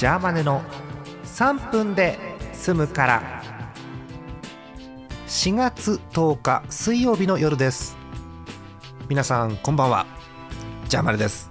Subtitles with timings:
[0.00, 0.62] ジャーマネの
[1.24, 2.18] 3分で
[2.54, 3.42] 済むから。
[5.26, 7.98] 4月10日水曜日の夜です。
[9.10, 10.06] 皆さんこんばんは。
[10.88, 11.50] ジャーマネです。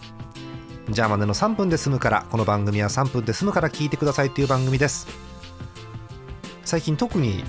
[0.90, 2.26] ジャーマネの3分で済むから。
[2.32, 5.08] この番組は3分で済むから聞いてくださいという番組です。
[6.66, 7.44] 最近特に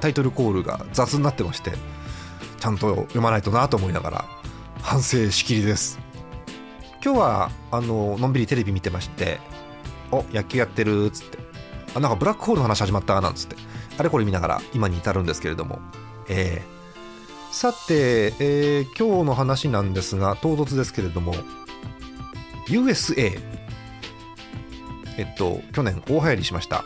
[0.00, 1.70] タイトルコールが雑になってまして
[2.58, 4.24] ちゃんと読まないとなと思いながら
[4.80, 6.00] 反省しきりです。
[7.00, 9.38] 今日はあののんびりテレビ見てまして
[10.12, 11.38] お野球やってるっつって。
[11.94, 13.56] あなんかブラックホールの話始まったなんつって。
[13.98, 15.80] あれこれ見ながら今に至るんですけれども。
[16.28, 21.34] えー、さて、えー、今日の話なんですが唐突ですけれども
[22.68, 23.40] USA
[25.18, 26.84] えっと去年大流行りしました。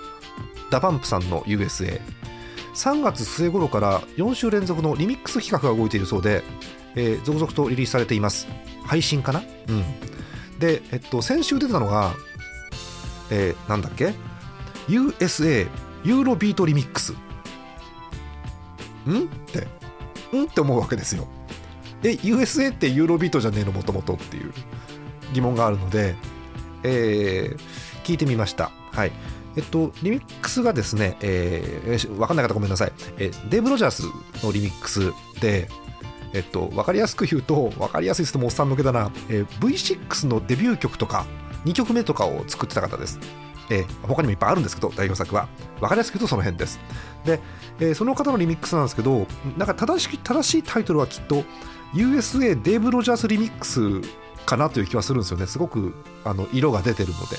[0.71, 2.01] DA PUMP さんの USA
[2.75, 6.43] 3月末頃から4週連続のリミックス企画が動いているそうで、
[6.95, 8.49] えー、続々とリリースされています。
[8.85, 9.43] 配信かな？
[9.69, 9.85] うん。
[10.59, 12.15] で、えっと、先週出たのが、
[13.31, 14.15] えー、なんだっけ
[14.89, 15.69] ？USA
[16.05, 17.13] ユーロビートリミックス。
[17.13, 17.15] ん？
[17.15, 17.19] っ
[19.47, 19.61] て。
[20.37, 20.45] ん？
[20.45, 21.27] って思うわけですよ。
[22.03, 24.53] え USA ってユーロビートじゃねえのもともとっていう
[25.33, 26.15] 疑問があるので、
[26.83, 27.59] えー、
[28.05, 28.71] 聞いてみました。
[28.93, 29.13] はい。
[29.57, 34.03] えっと、リミックスがですね、えー、分かんない方ごめんなさい、え、デーブ・ロジャース
[34.45, 35.69] のリミックスで、
[36.35, 41.25] えっと、分かりやすく言うと、分かりやすいですともおっさん向けだな、えー、V6 のデビュー曲とか、
[41.67, 43.19] 2曲目とかを作ってた方です。
[43.69, 45.49] えー、他にもいっぱいあるんですけど、代表作は。
[45.81, 46.79] 分かりやすく言うとその辺です。
[47.25, 47.41] で、
[47.81, 49.27] えー、その方のリミックスなんですけど、
[49.59, 51.45] なんか正し正しいタイトルはきっと、
[51.95, 53.81] USA デーブ・ロジャースリミックス
[54.45, 55.47] かなという気はするんですよね。
[55.47, 57.37] すごくあの色が出てるので。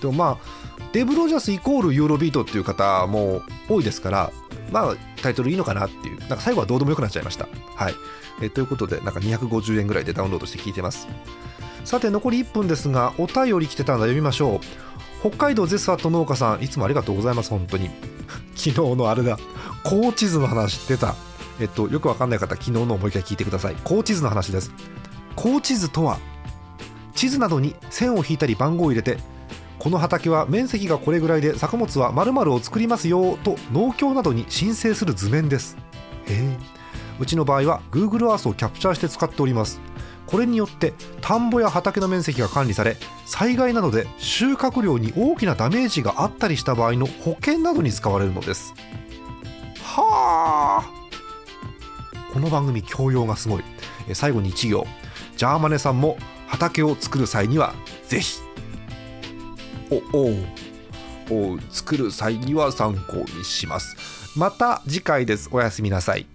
[0.00, 4.30] でもまあ、デーブ・ロジャースイコールユーロビートっていう方も多いですから
[4.70, 4.96] まあ
[5.26, 6.20] タイトルいいのかなっていう。
[6.20, 7.48] なんか最後はどうでもよくなっちゃいました。
[7.74, 7.94] はい。
[8.40, 11.08] えということでなんか250円ぐらいでダウンロードして聞いてます。
[11.84, 14.60] さて残り1分ですがお便り来てたので読みましょう。
[15.20, 17.90] 北海道ゼスワット農家さんいつもありがとうございます本当に。
[18.54, 19.38] 昨日のあれだ。
[19.82, 21.16] 高地図の話出た。
[21.58, 23.76] えっとよくわかんない方昨日のもう一回聞いてください。
[23.82, 24.70] 高地図の話です。
[25.34, 26.18] 高地図とは
[27.14, 29.18] 地図などに線を引いたり番号を入れて
[29.86, 35.76] この畑は面積がこれぐらいで作物は〇〇を作りますよと農協などに申請する図面です。
[36.26, 36.58] へえ。
[37.20, 39.80] うちの場合は Google Earth をキャプチャーして使っております。
[40.26, 48.74] これによって田んぼや畑の面積が管理され災害などで収穫量に大きなダメージがあったりした場合の保険などに使われるのです。
[49.84, 52.32] はあ。
[52.32, 53.62] この番組教養がすごい。
[54.14, 54.84] 最後に1行。
[55.36, 56.18] ジャーマネさんも
[56.48, 57.72] 畑を作る際には
[58.08, 58.45] ぜひ
[60.12, 60.32] お
[61.28, 64.38] お作る際には参考にします。
[64.38, 65.48] また次回です。
[65.52, 66.26] おやすみなさい。